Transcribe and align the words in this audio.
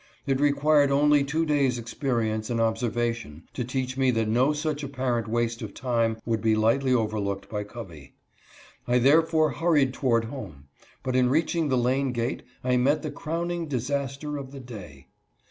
It 0.25 0.39
required 0.39 0.89
only 0.89 1.23
two 1.23 1.45
days' 1.45 1.77
experience 1.77 2.49
and 2.49 2.59
observation 2.59 3.43
to 3.53 3.63
teach 3.63 3.97
me 3.97 4.09
that 4.09 4.27
no 4.27 4.51
such 4.51 4.81
apparent 4.81 5.27
waste 5.27 5.61
of 5.61 5.75
time 5.75 6.17
would 6.25 6.41
be 6.41 6.55
lightly 6.55 6.91
overlooked 6.91 7.47
by 7.49 7.63
Covey. 7.65 8.15
I 8.87 8.97
therefore 8.97 9.51
hurried 9.51 9.93
toward 9.93 10.25
home; 10.25 10.69
but 11.03 11.15
in 11.15 11.29
reach 11.29 11.53
ing 11.55 11.67
the 11.69 11.77
lane 11.77 12.13
gate 12.13 12.41
I 12.63 12.77
met 12.77 13.03
the 13.03 13.11
crowning 13.11 13.67
disaster 13.67 14.37
of 14.37 14.51
the 14.51 14.59
day. 14.59 15.09